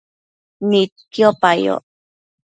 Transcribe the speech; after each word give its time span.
Nidquipa 0.69 1.51
yoc 1.65 1.85